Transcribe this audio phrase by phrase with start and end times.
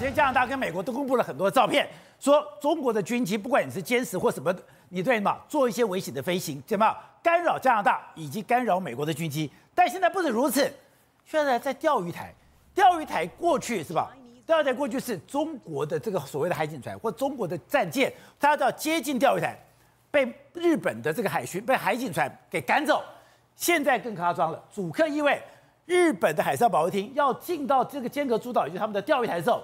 [0.00, 1.86] 天加拿大跟美国都公布了很多照片，
[2.18, 4.52] 说中国的军机，不管你是歼十或什么，
[4.88, 9.50] 你对嘛做一些危险的飞行，怎么干扰加拿大以及干扰美国的军机。
[9.74, 10.72] 但现在不止如此，
[11.26, 12.34] 现在在钓鱼台，
[12.74, 14.10] 钓鱼台过去是吧？
[14.46, 19.56] 钓鱼台过去是中国的这个所谓的海警船或中国的战舰，它要接近钓鱼台，
[20.10, 23.04] 被日本的这个海巡被海警船给赶走。
[23.54, 25.40] 现在更夸张了，主客意味。
[25.86, 29.60] 日本的海上保卫厅要进到这个尖阁诸岛，也就是他们的钓鱼台的时候，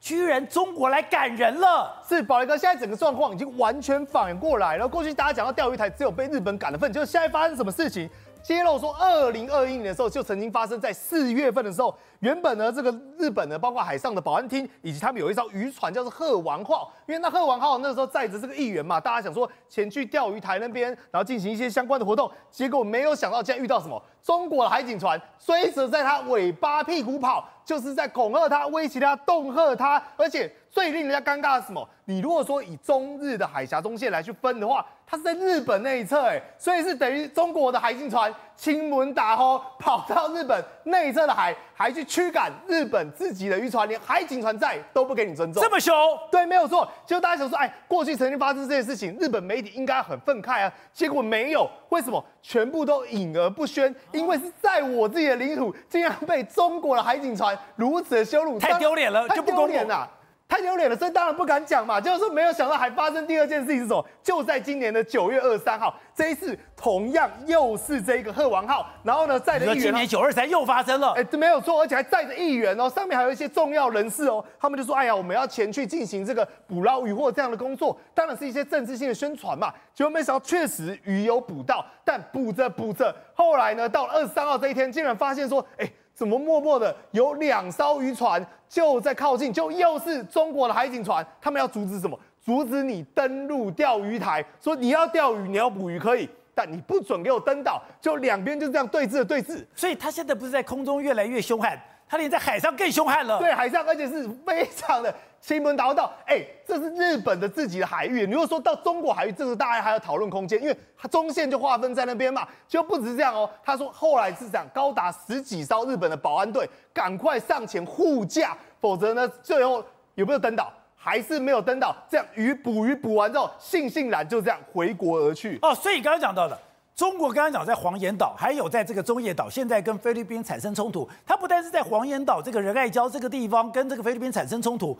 [0.00, 2.02] 居然中国来赶人了。
[2.08, 4.86] 是宝雷哥，现在整个状况已经完全反过来了。
[4.88, 8.08] 过去大家讲到钓鱼台只有被日本赶的份，就现在发生什么事情？
[8.42, 31.88] 揭露说，二零二一年的时候就曾经发生在四月份的时候，原本呢这个日本呢，包括海上的保安厅以及他们有一艘渔船叫做鹤丸号，因为那鹤丸号那时候载着这个议员嘛，大家想说前去钓鱼台那边，然后进行一些相关的活动，结果没有想到竟然遇到什么中国的海警船追着在他尾巴屁股跑，就是在恐吓他、威胁他、恫吓他，而且最令人家尴尬的是什么？
[32.04, 34.84] 你如果说以中日的海峡中线来去分的话。
[35.10, 45.94] 它是在日本那一侧，哎，所以是等于中国的海警船亲门打吼，跑到日本内侧的海，还去驱赶日本自己的渔船，连海警船在都不给你尊重，这么凶？
[46.30, 46.86] 对，没有错。
[47.06, 52.22] 就大家想说，哎，过去曾经发生这件事情，日本媒体应该很愤慨啊，结果没有，为什么？
[52.42, 60.06] 全部都隐而不宣，因为是在我自己的领土，竟然被中国的海警船如此的羞辱，太丢脸了，就不公平了。
[60.48, 62.00] 太丢脸了，所以当然不敢讲嘛。
[62.00, 64.02] 就是说，没有想到还发生第二件事情是什么？
[64.22, 69.78] 就在今年的九月二十三号，这一次同样又是这个鹤王号，然后呢载着议员。
[69.78, 74.42] 今年九二三又发生了，哎，这没有错，而且还载着议员哦，上面还有一些重要人士哦。
[74.58, 85.86] 他们就说：“哎呀，我们要前去进行这个捕捞渔获这样的工作，当然是一些政治性的宣传嘛。”结果没想到，确实鱼有捕到，但捕着捕着，后来呢，到了二十三号这一天，竟然发现说：“哎。”
[86.18, 92.18] 怎么默默的有两艘渔船就在靠近，就又是中国的海警船，他们要阻止什么？
[92.44, 99.64] 阻止你登陆钓鱼台，说你要钓鱼，你要捕鱼可以，但你不准给我登岛，就两边就这样对峙的对峙。
[99.76, 103.38] 所以他现在不是在空中越来越凶悍，他连在海上更凶悍了。
[103.38, 105.14] 对，海上而且是非常的。
[105.40, 108.26] 亲门打到，哎，这是日本的自己的海域。
[108.26, 112.46] 如果说到中国海域，这是大家还有讨论空间，因为它中线就划分在那边嘛。
[112.66, 119.82] 就不止这样哦，他说后来是这样，高达十几艘日本的保安队赶快上前护驾，否则呢，最后
[120.16, 120.70] 有没有登岛？
[121.00, 121.94] 还是没有登岛。
[122.10, 125.58] 这样鱼捕鱼捕完之后，悻悻然就这样回国而去。
[125.62, 126.58] 哦，所以刚刚讲到的，
[126.94, 131.08] 中国刚刚讲在黄岩岛，还有在这个中业岛，现在跟菲律宾产生冲突。
[131.24, 134.98] 它不但是在黄岩岛这个仁爱礁这个地方跟这个菲律宾产生冲突。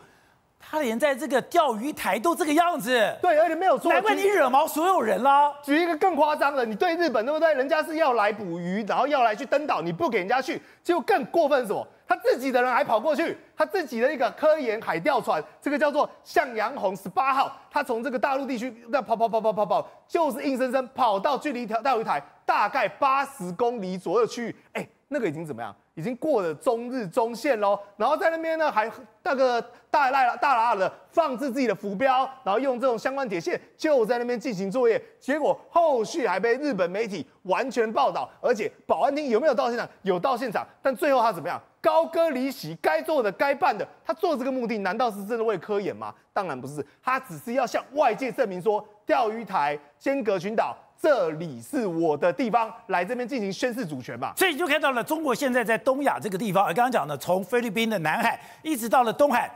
[0.60, 2.90] 他连在这个钓鱼台都这个样子，
[3.22, 5.54] 对，而且没有错，难怪你惹毛所有人啦。
[5.62, 7.54] 举一个更夸张的，你对日本对不对？
[7.54, 11.86] 人家是要来捕鱼，然后要来去登岛，你不给人家去，结果更过分是什么？
[12.06, 25.74] 他自己的人还跑过去，他自己的一个科研海钓船，这个叫做向阳红十八号，他从这个大陆地区那跑跑跑跑跑跑，就是硬生生跑到距离钓钓鱼台大概八十公里左右的区域，哎，那个已经怎么样？
[25.94, 28.90] 已经过了中日中线喽，然后在那边呢，还
[29.22, 29.60] 那个
[29.90, 39.88] 大拉大拉的放置自己的浮标，然后用这种相关铁线就在那边进行作业，结果后续还被日本媒体完全报道，而且保安厅有没有到现场？
[40.02, 41.60] 有到现场，但最后他怎么样？
[41.80, 46.14] 高歌离席，该做的该办的，他做这个目的难道是真的为科研吗？
[46.32, 50.76] 当然不是，他只是要向外界证明说，钓鱼台尖阁群岛。
[51.00, 54.34] 这里是我的地方，来这边进行宣示主权吧。
[54.36, 59.48] 所以你就看到了，中国现在在东亚这个地方，而刚刚讲的，从菲律宾的南海一直到了东海，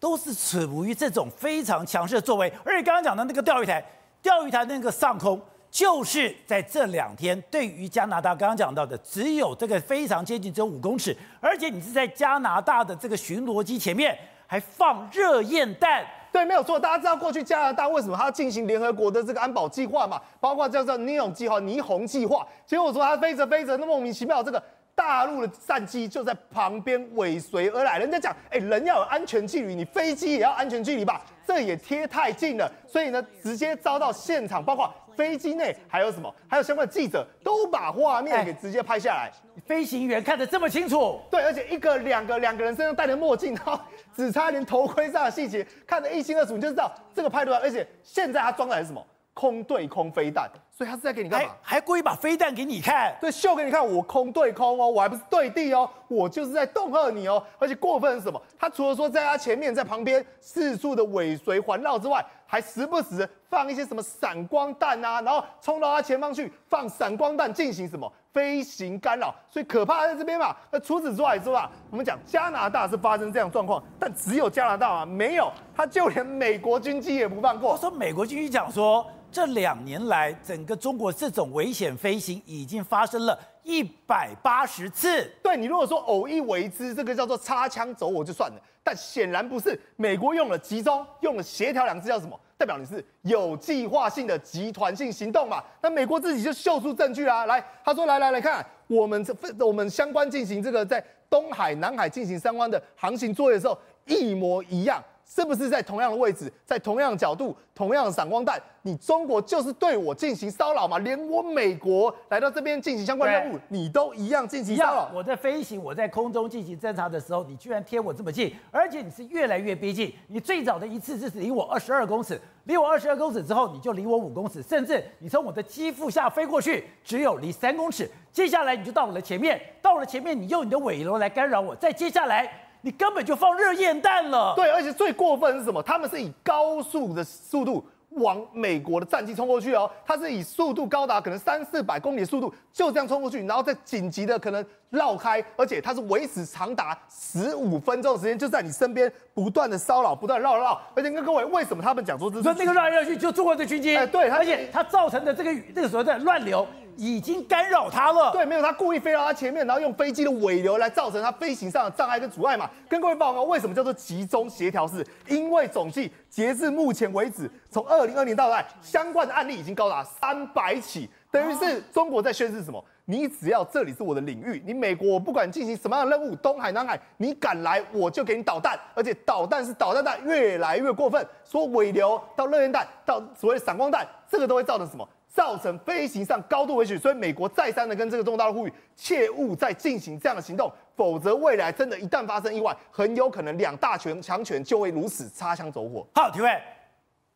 [0.00, 2.50] 都是处于这种非常强势的作为。
[2.64, 3.84] 而且刚刚讲的那个钓鱼台，
[4.22, 5.38] 钓鱼台那个上空，
[5.70, 14.16] 就是在这两天，对于加拿大刚刚讲到的，只有这个非常接近，只有五公尺，而且你是在加拿大的这个巡逻机前面
[14.46, 16.02] 还放热焰弹。
[16.38, 16.78] 对，没有错。
[16.78, 20.22] 大家知道过去加拿大为什么他要进行联合国的这个安保计划嘛？
[20.38, 22.46] 包括叫做尼欧计划、霓虹计划。
[22.64, 24.62] 结果说他飞着飞着，那莫名其妙，这个
[24.94, 27.98] 大陆的战机就在旁边尾随而来。
[27.98, 31.20] 人家讲，哎，人要有安全距离，你飞机也要安全距离吧？
[31.44, 39.32] 这也贴太近了，所以呢，直接遭到现场，包括飞机内还有什么，还有相关的记者都把画面给直接拍下来。
[39.68, 43.78] 飞行员看得这么清楚，对，而且一个、两个、两个人身上戴着墨镜，然后
[44.16, 47.58] 只差连头盔上的细节看得一清二楚，你就知道这个拍出来。
[47.58, 49.04] 而且现在他装的还是什么？
[49.34, 51.50] 空对空飞弹，所以他是在给你干嘛？
[51.62, 57.40] 还还故意把飞弹给你看，对，秀给你看，我空对空哦，我还不是对地哦，我就是在恫吓你哦。
[57.56, 58.42] 而且过分是什么？
[58.58, 68.12] 他除了说在他前面、在旁边四处的尾随环绕之外，还时不时放一些什么闪光弹啊，然后冲到他前方去放闪光弹进行什么？
[68.38, 70.54] 飞行干扰，所以可怕在这边嘛。
[70.70, 77.72] 那除此之外之外，我们讲加拿大是发生这样状况，但只有加拿大啊没有，他就连美国军机也不放过。
[77.72, 85.30] 我说美国军机讲说，这两年来整个中国这种危险飞行已经发生了一百八十次。
[85.42, 89.78] 对，你如果说偶一为之，这个叫做擦枪走火就算了，但显然不是。
[89.96, 92.38] 美国用了集中，用了协调两个字叫什么？
[92.56, 95.62] 代表你是有计划性的集团性行动嘛？
[95.80, 97.46] 那美国自己就秀出证据啊！
[97.46, 99.34] 来，他说来来来看，我们这
[99.64, 105.00] 我们相关进行这个在东海、南海进行相关的航行作业的时候一模一样。
[105.28, 108.58] 是不是在同样的位置，在同样的角度，同样的闪光弹？
[108.80, 110.98] 你中国就是对我进行骚扰嘛？
[111.00, 115.10] 连我美国来到这边进行相关任务，你都一样进行骚扰。
[115.14, 120.10] 我在飞行，我在空中进行侦察的时候，你居然贴我这么近，而且你是越来越逼近。
[120.28, 128.10] 你最早的一次是离我二十二公尺，离我二十二公尺之后，你就离我五公尺，甚至你从我的肌腹下飞过去，只有离三公尺。
[128.32, 131.76] 接下来你就到我的前面，到了前面，你用你的尾楼来干扰我。
[131.76, 132.67] 再接下来。
[132.80, 134.54] 你根本就放热焰弹了。
[134.56, 135.82] 对，而且最过分是什么？
[135.82, 139.90] 他们是以高速的速度往美国的战机冲过去哦。
[140.06, 150.80] 他是以速度高达可能三四百公里的速度就这样冲过去，然后再紧急的可能绕开，而且它是维持长达十五分钟的时间，就在你身边不断的骚扰，不断绕绕。
[150.94, 152.42] 而且跟各位，为什么他们讲说这是？
[152.42, 153.96] 说那个绕来绕去就中国的军机？
[153.96, 156.66] 哎，对，而且它造成的这个这个所谓的乱流。
[157.00, 158.32] 已经干扰他了。
[158.32, 162.68] 对，没有，他故意飞到他前面，然后用飞机的尾流来造成他飞行上的障碍跟阻碍嘛。
[162.88, 165.06] 跟各位报告，为什么叫做集中协调式？
[165.28, 172.84] 因为总计截至目前为止，从二零二零到来，相关的案例已经高达三百起，等于是中国在宣示什么？
[173.10, 185.08] 你只要这里是我的领域，你美国我不管进行什么样的任务，东海、南海，你敢来我就给你导弹，而且导弹是导弹弹越来越过分，说尾流到热焰弹到所谓闪光弹，这个都会造成什么？
[185.26, 196.06] 造成飞行上高度危险，所以美国再三的跟这个中国大陆呼吁，切勿再进行这样的行动，否则未来真的，一旦发生意外，很有可能两大权强权就会如此擦枪走火。
[196.14, 196.60] 好，提问。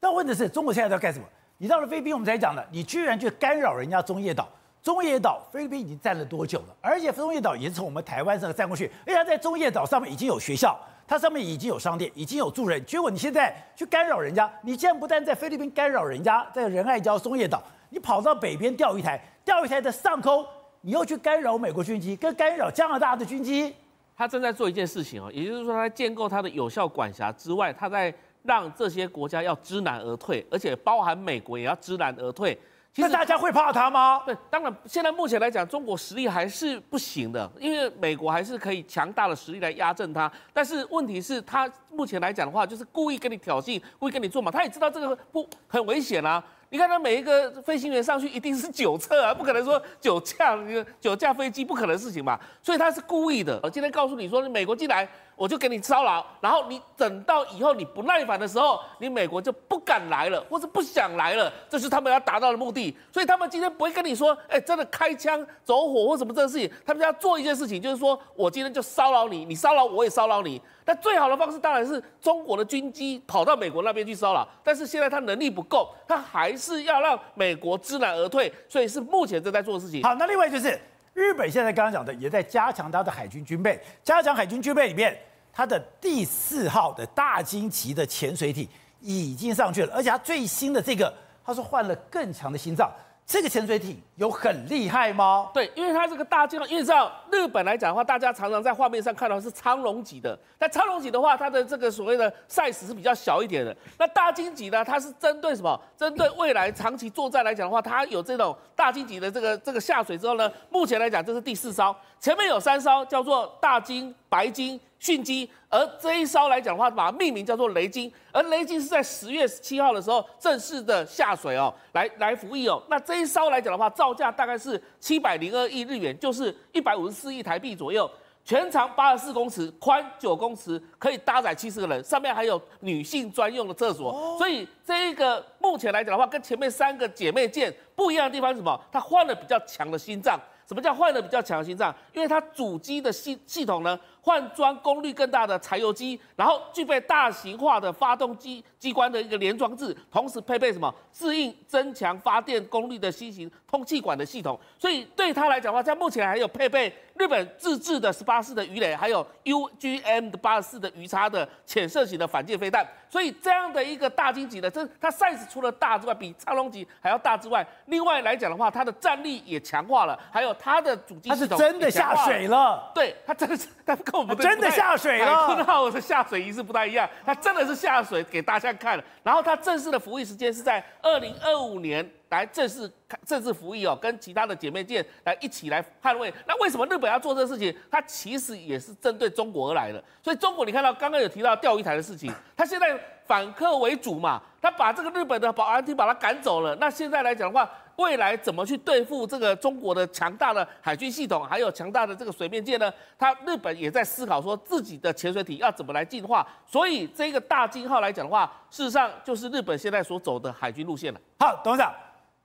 [0.01, 1.25] 那问题是，中国现在在干什么？
[1.57, 4.47] 你到了菲律宾，我们才讲的，你居然去干扰人家中业岛。
[4.83, 6.77] 中业岛，菲律宾已经占了多久了？
[6.81, 10.77] 而且中业岛也是从我们台湾上占过去，而且它在中业岛上面已经有学校，
[11.07, 12.85] 它上面已经有商店，已经有住人。
[12.85, 17.63] 结果你现在去干扰人家，你竟然不但在菲律宾干扰人家，在仁爱礁中业岛。
[17.91, 20.45] 你跑到北边钓鱼台，钓鱼台的上空，
[20.81, 23.73] 你又去干扰美国军机，跟干扰加拿大的军机。
[24.17, 28.13] 他正在做一件事情哦，也就是说，他建构他的有效管辖之外，他在
[28.43, 32.59] 让这些国家要知难而退，而且包含美国也要知难而退。
[32.95, 34.23] 其实大家会怕他吗？
[34.27, 40.31] 对，当然，现在目前来讲，中国实力还是不行的，因为美国还是可以强大的实力来压阵他。
[40.53, 46.45] 但是问题是，他目前来讲的话，就是故意跟你挑衅，故意跟你做嘛，他也知道这个不很危险啊。
[46.73, 53.61] 你看他每一个飞行员上去一定是酒测啊，不可能说酒驾，那个酒驾飞机不可能事情嘛，所以他是故意的。
[53.63, 62.97] 我今天告诉你说，你美国进来我就给你骚扰，然后你等到以后你不耐烦的时候，你美国就不敢来了，或是不想来了，这是他们要达到的目的。
[63.13, 70.59] 所以他们今天不会跟你说，哎，真的开枪走火或什么这个事情，他们要做一件事情，就是说我今天就骚扰你，你骚扰我也骚扰你。
[70.85, 80.03] 但最好的方式当然是中国的军机跑到美国那边去骚扰，但是现在他能力不够，他还是要让美国知难而退，所以是目前正在做的事情。
[80.05, 80.79] 好，那另外就是
[81.13, 85.19] 日本现在刚刚讲的，也在加强它的海军军备，加强海军军备里面，
[85.53, 88.69] 它的第四号的大鲸级的潜水艇
[89.01, 91.13] 已经上去了，而且它最新的这个，
[91.45, 92.89] 它是换了更强的心脏。
[93.33, 95.49] 这个潜水艇有很厉害吗？
[95.55, 103.75] 对，因为它这个大鲸，因为知道日本来讲的话，大家常常在画面上看到是苍龙级的，但苍龙级的话，它的这个所谓的 size 是比较小一点的。
[103.99, 105.81] 那大金级呢，它是针对什么？
[105.97, 114.79] 针对未来长期作战来讲的话，它有这种大金级的这个这个下水之后呢，目前来讲这是第四艘，前面有三艘叫做大金、白金。
[115.03, 122.81] 迅机，而这一艘来讲的话，把它命名叫做雷鲸，而雷鲸是在十月十七号的时候正式的下水哦，来来服役哦。
[122.89, 128.09] 那这一艘来讲的话，造价大概是七百零二亿日元，就是一百五十四亿台币左右，
[128.45, 134.39] 全长八十四公尺，宽九公尺，可以搭载七十个人，上面还有女性专用的厕所。
[134.39, 138.81] 所以这一个目前来讲的话，跟前面三个姐妹舰不一样的地方是什么？
[138.93, 140.39] 它换了比较强的心脏。
[140.65, 141.95] 什么叫换了比较强的心脏？
[142.15, 154.59] 因为它主机的系系统呢，换装功率更大的柴油机，然后具备大型化的发动机机关的一个连装置，同时配备什么适应增强发电功率的新型通气管的系统。
[154.79, 162.87] 所以对它来讲的话，在目前还有配备日本自制的十八式的鱼雷，还有 UGM 的八十四的鱼叉的潜射型的反舰飞弹。
[163.11, 175.49] 所以这样的一个大鲸级的，这它 size 除了大之外，比长龙级还要大之外，另外来讲的话，它的战力也强化了，还有它的主机系统，它是真的下水了，对，它真的是，但跟我们真的下水了。
[175.49, 179.03] 海坤号的下水仪式不太一样，它真的是下水给大家看了。
[179.23, 182.91] 然后它正式的服役时间是在二零二五年来正式
[183.25, 186.33] 正式服役哦，跟其他的姐妹舰来一起来捍卫。
[186.47, 187.75] 那为什么日本要做这个事情？
[187.91, 190.03] 它其实也是针对中国而来的。
[190.23, 193.01] 所以中国你看到刚刚有提到钓鱼台的事情，它现在
[193.33, 196.77] 反客为主嘛，他把这个日本的保安厅把他赶走了。
[196.77, 202.93] 那现在来讲的话，未来怎么去对付这个中国的强大的海军系统，还有强大的这个水面舰呢？
[203.19, 206.47] 他日本也在思考说自己的潜水艇要怎么来进化。
[206.67, 211.19] 所以这个大鲸号来讲的话，事实上就是日本现在所走的海军路线了。
[211.39, 211.91] 好，董事长。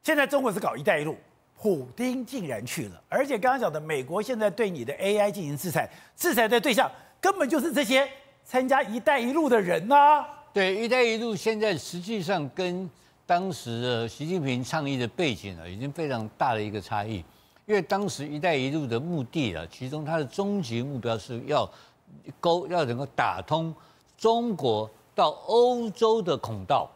[0.03, 1.17] 现在中国是搞“一带一路”，
[1.61, 6.89] 普丁竟然去了，而且刚刚讲的美国现在对你的 AI 进行制裁，制裁的对象
[7.19, 8.09] 根本就是这些
[8.45, 12.89] 参加“一带一路”的人呐、对，“一带一路”现在实际上跟
[13.25, 17.23] 当时的习近平倡议的背景啊，已经非常大的一个差异。
[17.65, 21.69] 因为当时“一带一路”的目的啊，其中它的终极目标是要
[22.39, 23.73] 勾，要能够打通
[24.17, 26.89] 中国到欧洲的孔道。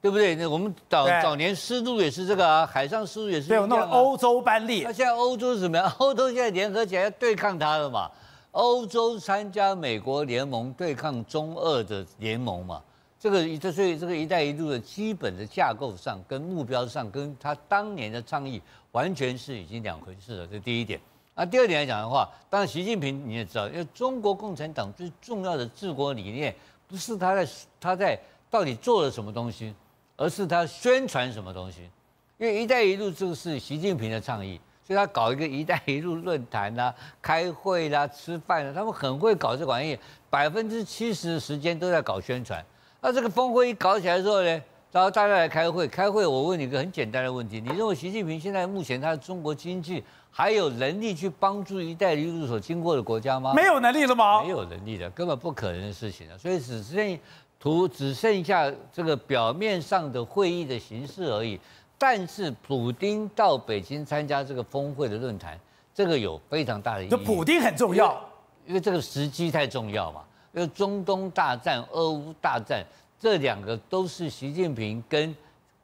[0.00, 0.34] 对不对？
[0.34, 3.60] 那我们早早年丝路也是这个啊，海上丝路也是啊。
[3.60, 4.84] 对，那个欧洲班列。
[4.84, 5.90] 那现在欧洲是什么样？
[5.96, 8.10] 欧洲现在联合起来要对抗它了嘛？
[8.54, 12.82] 欧洲参加美国联盟对抗中俄的联盟嘛？
[13.18, 20.46] 这个这所以这个“一带一路”的基本的架构上跟目标上，跟他当年的倡议完全是已经两回事了。
[20.46, 21.00] 这第一点。
[21.34, 26.54] 那第二点来讲的话，当然习近平你也知道，因为中国共产党最重要的治国理念
[26.86, 27.48] 不是他在
[27.80, 28.18] 他在
[28.48, 29.74] 到底做了什么东西。
[30.16, 31.90] 而是他宣传什么东西？
[32.38, 39.98] 因为“一带一路”这个是习近平的倡议，所以他搞一个“一带一路”论坛啦、开会啦、吃饭啦，他们很会搞这玩意，
[40.28, 42.62] 百分之七十的时间都在搞宣传。
[43.00, 44.62] 那这个峰会一搞起来之后呢，
[44.92, 53.54] 然后大家来开会，开会我问你一个很简单的问题：你认为习近平现在目前他的中国经济还有能力去帮助“一带一路”所经过的国家吗？
[53.54, 54.42] 没有能力了吗？
[54.42, 56.36] 没有能力的，根本不可能的事情了。
[56.36, 57.18] 所以只是。
[57.60, 61.58] 图只剩下这个表面上的会议的形式而已，
[62.06, 65.58] 但是普丁到北京参加这个峰会的论坛，
[65.94, 67.08] 这个有非常大的意义。
[67.08, 68.22] 这普丁很重要，
[68.66, 70.22] 因为这个时机太重要嘛。
[70.52, 72.84] 因为中东大战、俄乌大战
[73.18, 75.34] 这两个都是习近平跟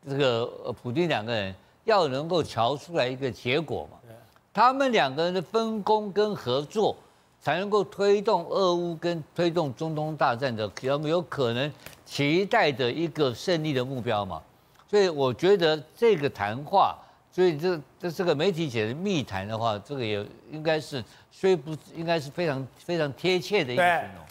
[0.07, 0.45] 这个
[0.83, 3.97] 普丁两个人要能够瞧出来一个结果嘛。
[4.53, 6.95] 他们两个人的分工跟合作。
[7.43, 11.73] 才能够推动俄乌跟推动中东大战的有没有可能
[12.05, 14.43] 期待的一个胜利的目标嘛？
[14.91, 16.99] 所以我觉得这个谈话，
[17.31, 24.25] 所以这这这个媒体写的密谈的话，这个也应该是虽不应该是非常非常贴切的一个形容。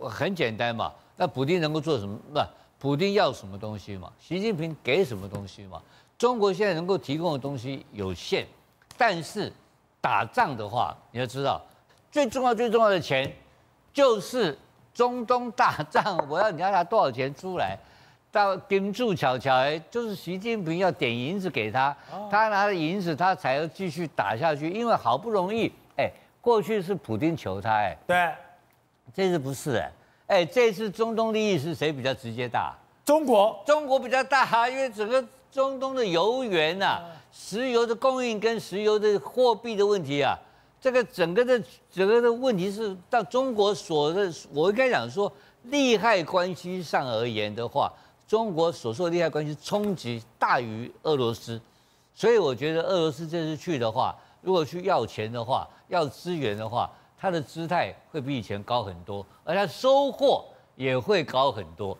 [0.00, 2.18] 那很简单嘛，那普京能够做什么？
[2.32, 2.40] 不，
[2.78, 4.10] 普京要什么东西嘛？
[4.18, 5.82] 习近平给什么东西嘛？
[6.16, 8.46] 中国现在能够提供的东西有限，
[8.96, 9.52] 但是
[10.00, 11.62] 打仗的话，你要知道。
[12.10, 13.30] 最重要、最重要的钱，
[13.92, 14.56] 就是
[14.94, 17.78] 中东大 战，我要你要拿多少钱出来？
[18.30, 21.96] 到盯住巧巧，哎，就是习近平要点银子给他，
[22.30, 24.70] 他拿了银子，他才要继续打下去。
[24.70, 28.32] 因为好不容易，哎，过去是普丁求他，哎，对，
[29.14, 29.92] 这次不是，哎，
[30.26, 32.74] 哎，这次中东利益是谁比较直接大？
[33.04, 37.00] 中国，中国比较大，因为整个中东的油源呐，
[37.32, 40.38] 石油的供应跟石油的货币的问题啊。
[40.80, 45.32] 这个整个的整个的问题是，到中国所的，我应该讲说，
[45.64, 47.92] 利害关系上而言的话，
[48.28, 51.58] 中国所受的利害关系冲击大于俄罗斯，
[52.14, 60.44] 所以我觉得俄罗斯这次去的话，如果去要钱的话，要资源的话，他的姿态会比以前高很多，而他收获
[60.76, 61.96] 也会高很多。